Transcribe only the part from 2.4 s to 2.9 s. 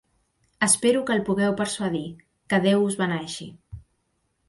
Que Déu